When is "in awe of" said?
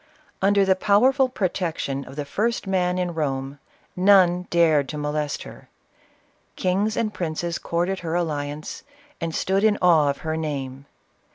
9.63-10.17